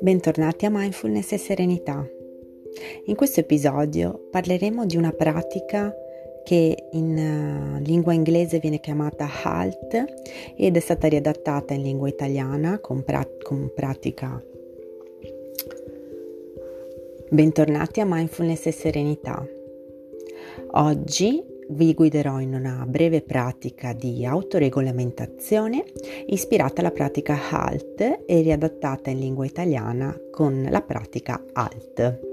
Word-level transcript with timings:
Bentornati 0.00 0.64
a 0.64 0.70
Mindfulness 0.70 1.32
e 1.32 1.38
Serenità. 1.38 2.06
In 3.04 3.14
questo 3.14 3.40
episodio 3.40 4.28
parleremo 4.30 4.86
di 4.86 4.96
una 4.96 5.12
pratica 5.12 5.94
che 6.44 6.88
in 6.92 7.76
uh, 7.78 7.82
lingua 7.84 8.14
inglese 8.14 8.58
viene 8.58 8.80
chiamata 8.80 9.28
HALT 9.44 10.04
ed 10.56 10.76
è 10.76 10.80
stata 10.80 11.08
riadattata 11.08 11.74
in 11.74 11.82
lingua 11.82 12.08
italiana 12.08 12.78
con, 12.78 13.04
pra- 13.04 13.28
con 13.42 13.70
pratica. 13.74 14.42
Bentornati 17.28 18.00
a 18.00 18.06
Mindfulness 18.06 18.66
e 18.66 18.72
Serenità. 18.72 19.46
Oggi 20.70 21.51
vi 21.72 21.94
guiderò 21.94 22.40
in 22.40 22.54
una 22.54 22.84
breve 22.86 23.22
pratica 23.22 23.92
di 23.92 24.26
autoregolamentazione 24.26 25.84
ispirata 26.26 26.80
alla 26.80 26.90
pratica 26.90 27.38
HALT 27.50 28.24
e 28.26 28.40
riadattata 28.40 29.10
in 29.10 29.18
lingua 29.18 29.46
italiana 29.46 30.14
con 30.30 30.66
la 30.68 30.82
pratica 30.82 31.42
ALT. 31.52 32.30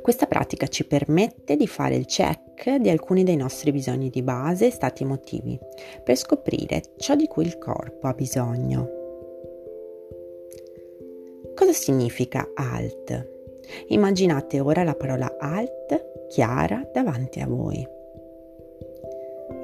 Questa 0.00 0.26
pratica 0.26 0.66
ci 0.68 0.86
permette 0.86 1.56
di 1.56 1.66
fare 1.66 1.96
il 1.96 2.06
check 2.06 2.76
di 2.76 2.90
alcuni 2.90 3.24
dei 3.24 3.36
nostri 3.36 3.72
bisogni 3.72 4.10
di 4.10 4.22
base 4.22 4.66
e 4.66 4.70
stati 4.70 5.02
emotivi 5.02 5.58
per 6.02 6.16
scoprire 6.16 6.82
ciò 6.98 7.14
di 7.14 7.26
cui 7.26 7.44
il 7.44 7.58
corpo 7.58 8.06
ha 8.06 8.12
bisogno. 8.12 9.00
Cosa 11.54 11.72
significa 11.72 12.50
ALT? 12.54 13.30
Immaginate 13.88 14.60
ora 14.60 14.82
la 14.82 14.94
parola 14.94 15.36
ALT 15.38 16.28
chiara 16.28 16.88
davanti 16.92 17.40
a 17.40 17.46
voi. 17.46 18.00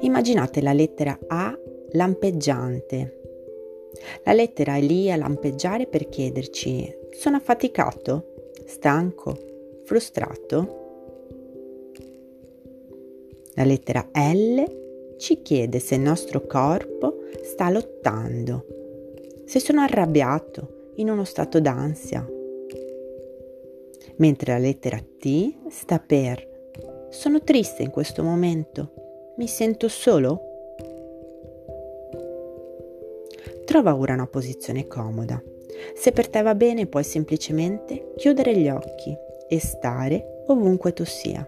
Immaginate 0.01 0.61
la 0.61 0.73
lettera 0.73 1.17
A 1.27 1.57
lampeggiante. 1.91 3.21
La 4.23 4.33
lettera 4.33 4.75
è 4.75 4.81
lì 4.81 5.11
a 5.11 5.17
lampeggiare 5.17 5.87
per 5.87 6.07
chiederci 6.07 6.95
sono 7.11 7.35
affaticato, 7.35 8.51
stanco, 8.65 9.37
frustrato? 9.83 10.77
La 13.55 13.65
lettera 13.65 14.07
L 14.13 15.15
ci 15.17 15.41
chiede 15.41 15.79
se 15.79 15.95
il 15.95 16.01
nostro 16.01 16.45
corpo 16.45 17.23
sta 17.41 17.69
lottando, 17.69 18.65
se 19.43 19.59
sono 19.59 19.81
arrabbiato, 19.81 20.91
in 20.95 21.09
uno 21.09 21.25
stato 21.25 21.59
d'ansia. 21.59 22.25
Mentre 24.15 24.53
la 24.53 24.59
lettera 24.59 24.97
T 24.97 25.69
sta 25.69 25.99
per 25.99 26.47
sono 27.09 27.41
triste 27.41 27.83
in 27.83 27.89
questo 27.89 28.23
momento, 28.23 28.93
mi 29.39 29.47
sento 29.47 29.87
solo? 29.87 30.41
Trova 33.63 33.95
ora 33.95 34.13
una 34.13 34.27
posizione 34.27 34.85
comoda. 34.85 35.41
Se 35.95 36.11
per 36.11 36.27
te 36.27 36.41
va 36.41 36.53
bene 36.55 36.87
puoi 36.87 37.05
semplicemente 37.05 38.11
chiudere 38.17 38.53
gli 38.53 38.67
occhi 38.67 39.15
e 39.47 39.59
stare 39.61 40.43
ovunque 40.47 40.91
tu 40.91 41.05
sia. 41.05 41.47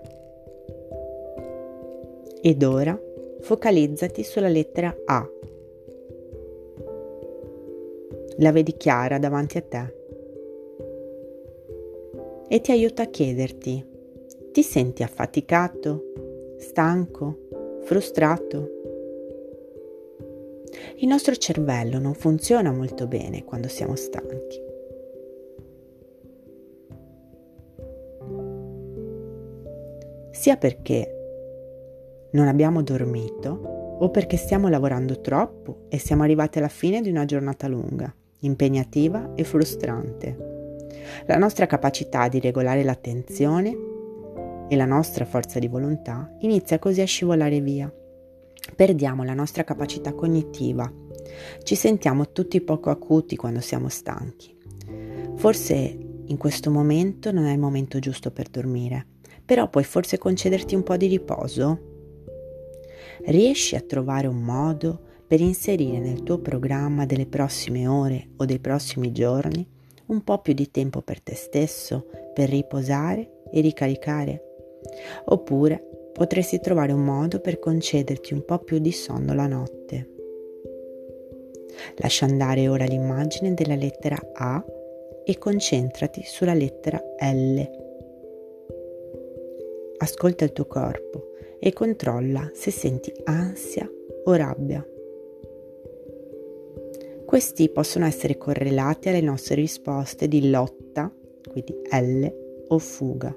Ed 2.41 2.63
ora 2.63 2.97
focalizzati 3.41 4.23
sulla 4.23 4.47
lettera 4.47 4.95
A. 5.03 5.29
La 8.37 8.51
vedi 8.53 8.77
chiara 8.77 9.19
davanti 9.19 9.57
a 9.57 9.61
te 9.61 9.95
e 12.47 12.61
ti 12.61 12.71
aiuta 12.71 13.03
a 13.03 13.07
chiederti, 13.07 13.85
ti 14.53 14.63
senti 14.63 15.03
affaticato, 15.03 16.03
stanco, 16.57 17.40
frustrato. 17.83 18.79
Il 20.97 21.07
nostro 21.07 21.35
cervello 21.35 21.99
non 21.99 22.13
funziona 22.13 22.71
molto 22.71 23.07
bene 23.07 23.43
quando 23.43 23.67
siamo 23.67 23.95
stanchi. 23.95 24.69
Sia 30.31 30.57
perché 30.57 31.17
non 32.31 32.47
abbiamo 32.47 32.81
dormito 32.81 33.97
o 33.99 34.09
perché 34.09 34.37
stiamo 34.37 34.69
lavorando 34.69 35.21
troppo 35.21 35.85
e 35.89 35.99
siamo 35.99 36.23
arrivati 36.23 36.57
alla 36.57 36.67
fine 36.67 37.01
di 37.01 37.09
una 37.09 37.25
giornata 37.25 37.67
lunga, 37.67 38.13
impegnativa 38.39 39.33
e 39.35 39.43
frustrante. 39.43 40.49
La 41.25 41.37
nostra 41.37 41.67
capacità 41.67 42.27
di 42.27 42.39
regolare 42.39 42.83
l'attenzione 42.83 43.89
e 44.71 44.77
la 44.77 44.85
nostra 44.85 45.25
forza 45.25 45.59
di 45.59 45.67
volontà 45.67 46.33
inizia 46.39 46.79
così 46.79 47.01
a 47.01 47.05
scivolare 47.05 47.59
via. 47.59 47.93
Perdiamo 48.73 49.25
la 49.25 49.33
nostra 49.33 49.65
capacità 49.65 50.13
cognitiva. 50.13 50.89
Ci 51.61 51.75
sentiamo 51.75 52.31
tutti 52.31 52.61
poco 52.61 52.89
acuti 52.89 53.35
quando 53.35 53.59
siamo 53.59 53.89
stanchi. 53.89 54.55
Forse 55.35 55.75
in 56.25 56.37
questo 56.37 56.71
momento 56.71 57.33
non 57.33 57.47
è 57.47 57.51
il 57.51 57.59
momento 57.59 57.99
giusto 57.99 58.31
per 58.31 58.47
dormire, 58.47 59.07
però 59.43 59.67
puoi 59.67 59.83
forse 59.83 60.17
concederti 60.17 60.73
un 60.73 60.83
po' 60.83 60.95
di 60.95 61.07
riposo? 61.07 61.79
Riesci 63.25 63.75
a 63.75 63.81
trovare 63.81 64.27
un 64.27 64.39
modo 64.39 65.01
per 65.27 65.41
inserire 65.41 65.99
nel 65.99 66.23
tuo 66.23 66.39
programma 66.39 67.05
delle 67.05 67.25
prossime 67.25 67.87
ore 67.87 68.29
o 68.37 68.45
dei 68.45 68.59
prossimi 68.59 69.11
giorni 69.11 69.67
un 70.05 70.23
po' 70.23 70.39
più 70.39 70.53
di 70.53 70.71
tempo 70.71 71.01
per 71.01 71.19
te 71.21 71.35
stesso, 71.35 72.07
per 72.33 72.47
riposare 72.47 73.41
e 73.51 73.59
ricaricare? 73.59 74.45
Oppure 75.25 76.09
potresti 76.11 76.59
trovare 76.59 76.91
un 76.91 77.03
modo 77.03 77.39
per 77.39 77.59
concederti 77.59 78.33
un 78.33 78.43
po' 78.43 78.59
più 78.59 78.79
di 78.79 78.91
sonno 78.91 79.33
la 79.33 79.47
notte. 79.47 80.09
Lascia 81.97 82.25
andare 82.25 82.67
ora 82.67 82.85
l'immagine 82.85 83.53
della 83.53 83.75
lettera 83.75 84.17
A 84.33 84.63
e 85.23 85.37
concentrati 85.37 86.23
sulla 86.23 86.53
lettera 86.53 87.01
L. 87.19 87.79
Ascolta 89.97 90.43
il 90.43 90.51
tuo 90.51 90.65
corpo 90.65 91.31
e 91.59 91.73
controlla 91.73 92.49
se 92.53 92.71
senti 92.71 93.13
ansia 93.23 93.89
o 94.23 94.33
rabbia. 94.33 94.85
Questi 97.25 97.69
possono 97.69 98.05
essere 98.05 98.37
correlati 98.37 99.07
alle 99.07 99.21
nostre 99.21 99.55
risposte 99.55 100.27
di 100.27 100.49
lotta, 100.49 101.09
quindi 101.49 101.73
L, 101.89 102.25
o 102.67 102.77
fuga. 102.77 103.33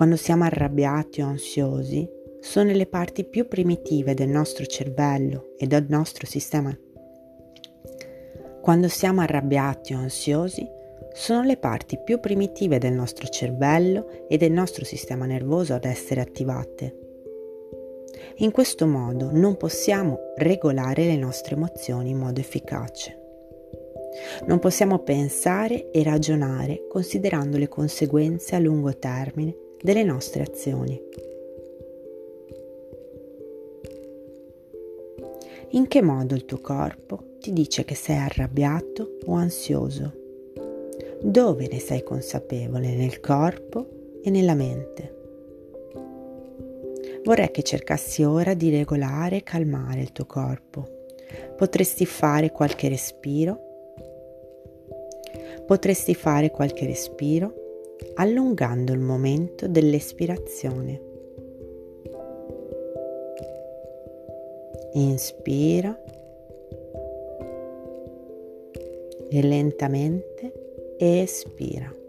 Quando 0.00 0.16
siamo 0.16 0.44
arrabbiati 0.44 1.20
o 1.20 1.26
ansiosi, 1.26 2.08
sono 2.40 2.72
le 2.72 2.86
parti 2.86 3.22
più 3.22 3.46
primitive 3.46 4.14
del 4.14 4.30
nostro 4.30 4.64
cervello 4.64 5.52
e 5.58 5.66
del 5.66 5.84
nostro 5.90 6.24
sistema. 6.26 6.74
Quando 8.62 8.88
siamo 8.88 9.20
arrabbiati 9.20 9.92
o 9.92 9.98
ansiosi, 9.98 10.66
sono 11.12 11.42
le 11.42 11.58
parti 11.58 11.98
più 12.02 12.18
primitive 12.18 12.78
del 12.78 12.94
nostro 12.94 13.26
cervello 13.26 14.26
e 14.26 14.38
del 14.38 14.52
nostro 14.52 14.86
sistema 14.86 15.26
nervoso 15.26 15.74
ad 15.74 15.84
essere 15.84 16.22
attivate. 16.22 16.96
In 18.36 18.52
questo 18.52 18.86
modo 18.86 19.28
non 19.30 19.58
possiamo 19.58 20.32
regolare 20.36 21.04
le 21.04 21.16
nostre 21.18 21.56
emozioni 21.56 22.08
in 22.08 22.16
modo 22.16 22.40
efficace. 22.40 23.18
Non 24.46 24.60
possiamo 24.60 25.00
pensare 25.00 25.90
e 25.90 26.02
ragionare 26.02 26.86
considerando 26.88 27.58
le 27.58 27.68
conseguenze 27.68 28.56
a 28.56 28.60
lungo 28.60 28.96
termine 28.96 29.68
delle 29.82 30.02
nostre 30.02 30.42
azioni. 30.42 31.00
In 35.70 35.86
che 35.86 36.02
modo 36.02 36.34
il 36.34 36.44
tuo 36.44 36.58
corpo 36.60 37.36
ti 37.38 37.52
dice 37.52 37.84
che 37.84 37.94
sei 37.94 38.16
arrabbiato 38.16 39.18
o 39.26 39.34
ansioso? 39.34 40.12
Dove 41.22 41.68
ne 41.70 41.78
sei 41.78 42.02
consapevole 42.02 42.94
nel 42.94 43.20
corpo 43.20 43.86
e 44.22 44.30
nella 44.30 44.54
mente? 44.54 45.18
Vorrei 47.22 47.50
che 47.50 47.62
cercassi 47.62 48.24
ora 48.24 48.54
di 48.54 48.70
regolare 48.70 49.36
e 49.36 49.42
calmare 49.42 50.00
il 50.00 50.12
tuo 50.12 50.26
corpo. 50.26 51.06
Potresti 51.56 52.04
fare 52.06 52.50
qualche 52.50 52.88
respiro? 52.88 53.68
Potresti 55.66 56.14
fare 56.14 56.50
qualche 56.50 56.86
respiro 56.86 57.59
allungando 58.14 58.92
il 58.92 59.00
momento 59.00 59.66
dell'espirazione. 59.66 61.08
Inspira 64.92 65.98
e 69.28 69.42
lentamente 69.42 70.94
espira. 70.98 71.99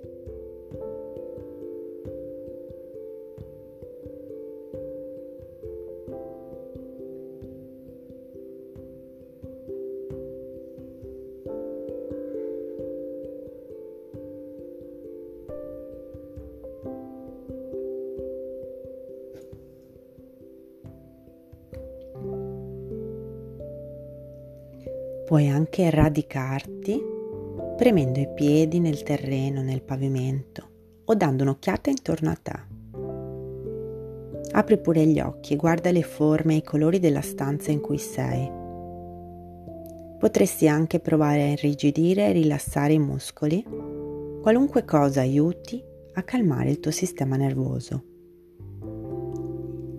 Puoi 25.31 25.47
anche 25.47 25.89
radicarti 25.89 27.01
premendo 27.77 28.19
i 28.19 28.27
piedi 28.33 28.81
nel 28.81 29.01
terreno, 29.01 29.61
nel 29.61 29.81
pavimento 29.81 30.67
o 31.05 31.15
dando 31.15 31.43
un'occhiata 31.43 31.89
intorno 31.89 32.31
a 32.31 32.35
te. 32.35 32.59
Apri 34.51 34.77
pure 34.77 35.05
gli 35.05 35.21
occhi 35.21 35.53
e 35.53 35.55
guarda 35.55 35.89
le 35.89 36.01
forme 36.01 36.55
e 36.55 36.57
i 36.57 36.63
colori 36.63 36.99
della 36.99 37.21
stanza 37.21 37.71
in 37.71 37.79
cui 37.79 37.97
sei. 37.97 38.51
Potresti 40.19 40.67
anche 40.67 40.99
provare 40.99 41.43
a 41.43 41.51
irrigidire 41.51 42.27
e 42.27 42.33
rilassare 42.33 42.91
i 42.91 42.99
muscoli, 42.99 43.65
qualunque 44.41 44.83
cosa 44.83 45.21
aiuti 45.21 45.81
a 46.15 46.23
calmare 46.23 46.71
il 46.71 46.81
tuo 46.81 46.91
sistema 46.91 47.37
nervoso, 47.37 48.03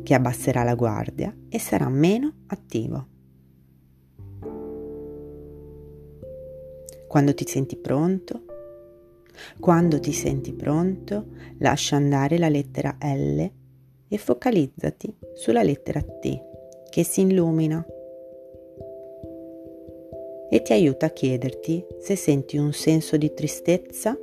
che 0.02 0.12
abbasserà 0.12 0.62
la 0.62 0.74
guardia 0.74 1.34
e 1.48 1.58
sarà 1.58 1.88
meno 1.88 2.34
attivo. 2.48 3.06
Quando 7.12 7.34
ti 7.34 7.44
senti 7.46 7.76
pronto, 7.76 8.40
quando 9.60 10.00
ti 10.00 10.12
senti 10.12 10.54
pronto, 10.54 11.26
lascia 11.58 11.96
andare 11.96 12.38
la 12.38 12.48
lettera 12.48 12.96
L 13.02 13.50
e 14.08 14.16
focalizzati 14.16 15.14
sulla 15.34 15.62
lettera 15.62 16.00
T 16.00 16.42
che 16.88 17.04
si 17.04 17.20
illumina. 17.20 17.86
E 20.48 20.62
ti 20.62 20.72
aiuta 20.72 21.04
a 21.04 21.10
chiederti 21.10 21.84
se 21.98 22.16
senti 22.16 22.56
un 22.56 22.72
senso 22.72 23.18
di 23.18 23.34
tristezza, 23.34 24.18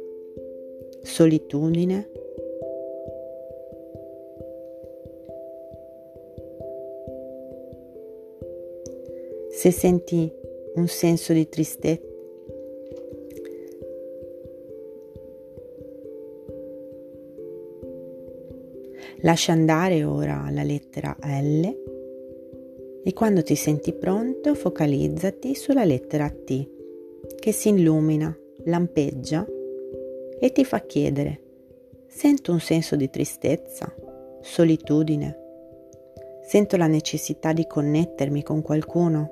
solitudine, 1.03 2.09
se 9.51 9.69
senti 9.69 10.33
un 10.73 10.87
senso 10.87 11.33
di 11.33 11.47
tristezza, 11.47 12.08
lascia 19.21 19.51
andare 19.51 20.03
ora 20.03 20.49
la 20.51 20.63
lettera 20.63 21.15
L 21.21 21.63
e 23.03 23.13
quando 23.13 23.43
ti 23.43 23.55
senti 23.55 23.93
pronto 23.93 24.55
focalizzati 24.55 25.55
sulla 25.55 25.83
lettera 25.83 26.29
T 26.29 26.67
che 27.39 27.51
si 27.51 27.69
illumina, 27.69 28.35
lampeggia 28.65 29.45
e 30.39 30.51
ti 30.51 30.63
fa 30.63 30.79
chiedere 30.81 31.41
sento 32.09 32.51
un 32.51 32.59
senso 32.59 32.95
di 32.95 33.09
tristezza, 33.09 33.93
solitudine, 34.41 35.37
sento 36.41 36.75
la 36.75 36.87
necessità 36.87 37.53
di 37.53 37.67
connettermi 37.67 38.43
con 38.43 38.61
qualcuno. 38.61 39.29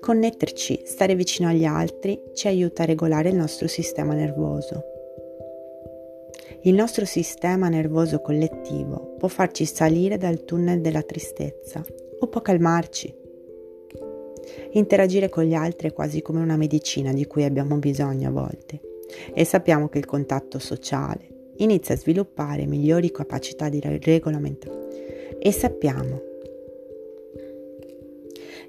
Connetterci, 0.00 0.82
stare 0.84 1.14
vicino 1.14 1.48
agli 1.48 1.64
altri 1.64 2.20
ci 2.32 2.48
aiuta 2.48 2.82
a 2.82 2.86
regolare 2.86 3.28
il 3.28 3.36
nostro 3.36 3.68
sistema 3.68 4.14
nervoso. 4.14 4.95
Il 6.66 6.74
nostro 6.74 7.04
sistema 7.04 7.68
nervoso 7.68 8.20
collettivo 8.20 9.14
può 9.18 9.28
farci 9.28 9.64
salire 9.64 10.18
dal 10.18 10.44
tunnel 10.44 10.80
della 10.80 11.02
tristezza 11.02 11.80
o 12.18 12.26
può 12.26 12.40
calmarci. 12.40 13.14
Interagire 14.72 15.28
con 15.28 15.44
gli 15.44 15.54
altri 15.54 15.90
è 15.90 15.92
quasi 15.92 16.22
come 16.22 16.40
una 16.40 16.56
medicina 16.56 17.12
di 17.12 17.24
cui 17.24 17.44
abbiamo 17.44 17.76
bisogno 17.76 18.30
a 18.30 18.32
volte 18.32 18.80
e 19.32 19.44
sappiamo 19.44 19.88
che 19.88 19.98
il 19.98 20.06
contatto 20.06 20.58
sociale 20.58 21.52
inizia 21.58 21.94
a 21.94 21.98
sviluppare 21.98 22.66
migliori 22.66 23.12
capacità 23.12 23.68
di 23.68 23.78
regolamentazione 23.78 25.38
e 25.38 25.52
sappiamo 25.52 26.20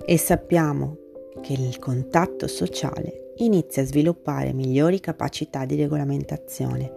e 0.05 0.17
sappiamo 0.19 0.97
che 1.41 1.53
il 1.53 1.79
contatto 1.79 2.45
sociale 2.45 3.31
inizia 3.37 3.81
a 3.81 3.85
sviluppare 3.87 4.53
migliori 4.53 4.99
capacità 4.99 5.65
di 5.65 5.75
regolamentazione 5.75 6.96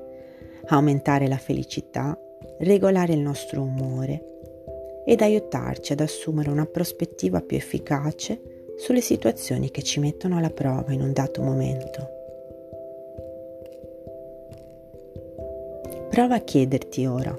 aumentare 0.76 1.28
la 1.28 1.36
felicità, 1.36 2.18
regolare 2.58 3.12
il 3.12 3.20
nostro 3.20 3.62
umore 3.62 4.24
ed 5.04 5.22
aiutarci 5.22 5.92
ad 5.92 6.00
assumere 6.00 6.50
una 6.50 6.66
prospettiva 6.66 7.40
più 7.40 7.56
efficace 7.56 8.64
sulle 8.76 9.00
situazioni 9.00 9.70
che 9.70 9.82
ci 9.82 10.00
mettono 10.00 10.36
alla 10.36 10.50
prova 10.50 10.92
in 10.92 11.00
un 11.00 11.12
dato 11.12 11.42
momento. 11.42 12.08
Prova 16.08 16.36
a 16.36 16.40
chiederti 16.40 17.06
ora, 17.06 17.38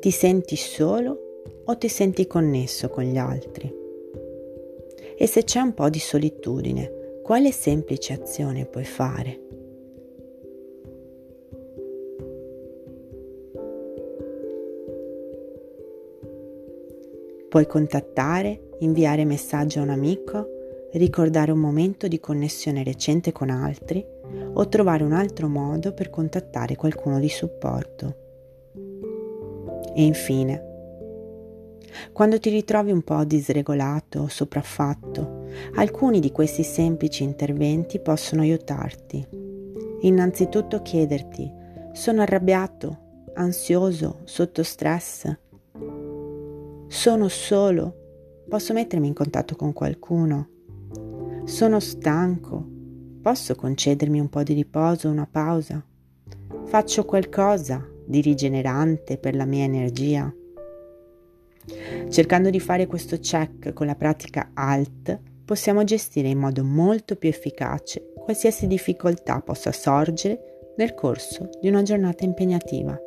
ti 0.00 0.10
senti 0.10 0.56
solo 0.56 1.42
o 1.64 1.76
ti 1.78 1.88
senti 1.88 2.26
connesso 2.26 2.88
con 2.88 3.04
gli 3.04 3.16
altri? 3.16 3.72
E 5.18 5.26
se 5.26 5.44
c'è 5.44 5.60
un 5.60 5.74
po' 5.74 5.88
di 5.88 5.98
solitudine, 5.98 7.20
quale 7.22 7.50
semplice 7.50 8.12
azione 8.12 8.66
puoi 8.66 8.84
fare? 8.84 9.45
Puoi 17.56 17.68
contattare, 17.68 18.72
inviare 18.80 19.24
messaggio 19.24 19.80
a 19.80 19.82
un 19.82 19.88
amico, 19.88 20.46
ricordare 20.92 21.52
un 21.52 21.58
momento 21.58 22.06
di 22.06 22.20
connessione 22.20 22.84
recente 22.84 23.32
con 23.32 23.48
altri 23.48 24.04
o 24.52 24.68
trovare 24.68 25.02
un 25.02 25.12
altro 25.12 25.48
modo 25.48 25.94
per 25.94 26.10
contattare 26.10 26.76
qualcuno 26.76 27.18
di 27.18 27.30
supporto. 27.30 28.16
E 29.94 30.04
infine, 30.04 30.64
quando 32.12 32.38
ti 32.38 32.50
ritrovi 32.50 32.90
un 32.90 33.00
po' 33.00 33.24
disregolato 33.24 34.20
o 34.20 34.28
sopraffatto, 34.28 35.46
alcuni 35.76 36.20
di 36.20 36.32
questi 36.32 36.62
semplici 36.62 37.22
interventi 37.22 38.00
possono 38.00 38.42
aiutarti. 38.42 39.26
Innanzitutto 40.00 40.82
chiederti, 40.82 41.50
sono 41.92 42.20
arrabbiato, 42.20 43.30
ansioso, 43.32 44.18
sotto 44.24 44.62
stress? 44.62 45.44
Sono 46.88 47.28
solo. 47.28 48.44
Posso 48.48 48.72
mettermi 48.72 49.06
in 49.06 49.14
contatto 49.14 49.56
con 49.56 49.72
qualcuno. 49.72 50.48
Sono 51.44 51.80
stanco. 51.80 52.64
Posso 53.20 53.54
concedermi 53.54 54.20
un 54.20 54.28
po' 54.28 54.42
di 54.42 54.54
riposo, 54.54 55.08
una 55.08 55.28
pausa. 55.30 55.84
Faccio 56.64 57.04
qualcosa 57.04 57.84
di 58.06 58.20
rigenerante 58.20 59.18
per 59.18 59.34
la 59.34 59.44
mia 59.44 59.64
energia. 59.64 60.32
Cercando 62.08 62.50
di 62.50 62.60
fare 62.60 62.86
questo 62.86 63.18
check 63.18 63.72
con 63.72 63.86
la 63.86 63.96
pratica 63.96 64.50
ALT, 64.54 65.20
possiamo 65.44 65.82
gestire 65.84 66.28
in 66.28 66.38
modo 66.38 66.62
molto 66.64 67.16
più 67.16 67.28
efficace 67.28 68.12
qualsiasi 68.26 68.66
difficoltà 68.66 69.40
possa 69.40 69.70
sorgere 69.70 70.72
nel 70.76 70.94
corso 70.94 71.48
di 71.60 71.68
una 71.68 71.82
giornata 71.82 72.24
impegnativa. 72.24 72.98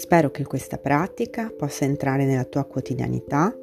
Spero 0.00 0.30
che 0.30 0.44
questa 0.44 0.78
pratica 0.78 1.52
possa 1.54 1.84
entrare 1.84 2.24
nella 2.24 2.44
tua 2.46 2.64
quotidianità 2.64 3.54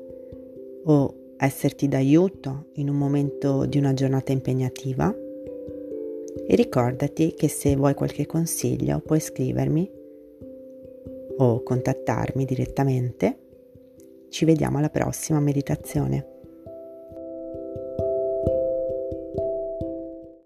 o 0.83 1.15
esserti 1.35 1.87
d'aiuto 1.87 2.67
in 2.73 2.89
un 2.89 2.95
momento 2.95 3.65
di 3.65 3.79
una 3.79 3.91
giornata 3.95 4.33
impegnativa. 4.33 5.11
E 5.11 6.55
ricordati 6.55 7.33
che 7.33 7.47
se 7.47 7.75
vuoi 7.75 7.95
qualche 7.95 8.27
consiglio 8.27 8.99
puoi 8.99 9.19
scrivermi 9.19 9.91
o 11.37 11.63
contattarmi 11.63 12.45
direttamente. 12.45 13.39
Ci 14.29 14.45
vediamo 14.45 14.77
alla 14.77 14.91
prossima 14.91 15.39
meditazione. 15.39 16.36